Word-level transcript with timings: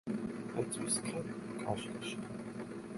ბეწვი 0.53 0.87
სქელი, 0.95 1.35
კაშკაშა. 1.61 2.19